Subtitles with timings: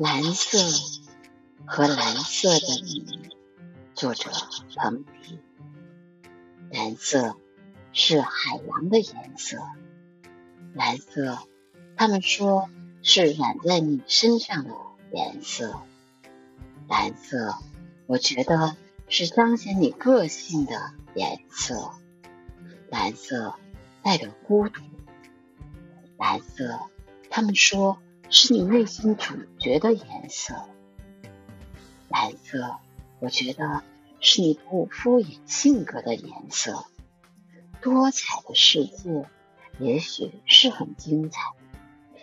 [0.00, 0.58] 蓝色
[1.66, 3.36] 和蓝色的你，
[3.94, 4.30] 作者
[4.74, 5.38] 彭迪。
[6.70, 7.36] 蓝色
[7.92, 9.58] 是海洋的颜色，
[10.72, 11.36] 蓝色，
[11.96, 12.70] 他们说
[13.02, 14.74] 是染在你身上的
[15.12, 15.82] 颜色。
[16.88, 17.56] 蓝色，
[18.06, 18.76] 我觉得
[19.06, 21.90] 是彰显你个性的颜色。
[22.88, 23.54] 蓝色
[24.02, 24.80] 代表孤独。
[26.16, 26.80] 蓝色，
[27.28, 27.98] 他们说。
[28.32, 30.54] 是你内心主角的颜色，
[32.08, 32.76] 蓝色。
[33.18, 33.82] 我觉得
[34.20, 36.84] 是你不敷衍性格的颜色。
[37.82, 39.26] 多彩的世界
[39.80, 41.40] 也许是很精彩，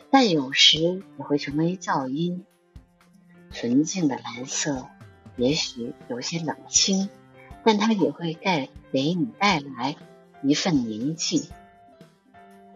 [0.10, 2.46] 但有时也会成为噪音。
[3.52, 4.88] 纯净的蓝色
[5.36, 7.10] 也许有些冷清，
[7.66, 9.98] 但它也会带给你带来
[10.42, 11.50] 一份宁静。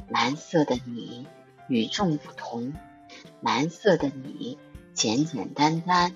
[0.09, 1.26] 蓝色的你
[1.70, 2.73] 与众不同。
[3.41, 4.57] 蓝色的你，
[4.93, 6.12] 简简单单；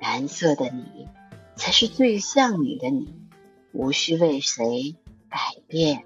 [0.00, 1.08] 蓝色的你，
[1.56, 3.14] 才是最像你的你，
[3.72, 4.96] 无需为谁
[5.28, 6.04] 改变。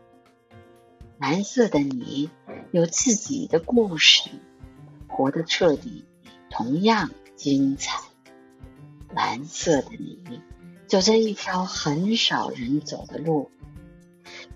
[1.19, 2.31] 蓝色的你，
[2.73, 4.31] 有自己的故事，
[5.09, 6.05] 活得彻底，
[6.51, 8.01] 同样精彩。
[9.15, 10.41] 蓝色的你，
[10.87, 13.51] 走在一条很少人走的路，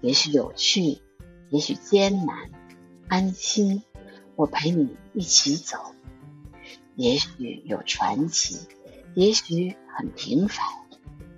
[0.01, 1.03] 也许有趣，
[1.51, 2.51] 也许艰难，
[3.07, 3.85] 安心。
[4.37, 5.79] 我陪你一起走，
[6.95, 8.59] 也许有传奇，
[9.15, 10.65] 也许很平凡。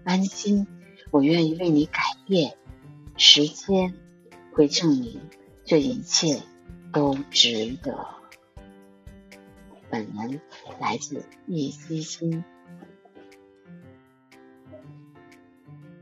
[0.04, 0.66] 安心，
[1.10, 2.56] 我愿意为你改变。
[3.16, 3.94] 时间
[4.52, 5.20] 会证明
[5.64, 6.42] 这一切
[6.92, 8.06] 都值得。
[9.90, 10.40] 本文
[10.80, 12.44] 来自易基金。